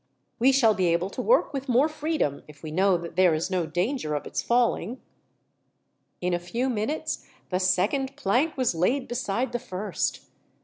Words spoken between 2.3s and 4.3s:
if we know that there is no danger of